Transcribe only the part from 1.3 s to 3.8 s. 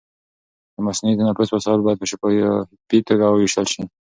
وسایل باید په شفافي توګه وویشل